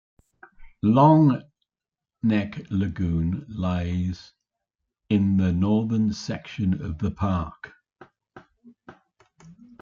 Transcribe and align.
Longneck 0.83 1.45
Lagoon 2.71 3.45
lies 3.47 4.33
in 5.09 5.37
the 5.37 5.53
northern 5.53 6.11
section 6.11 6.83
of 6.83 6.97
the 6.97 7.11
park. 7.11 7.73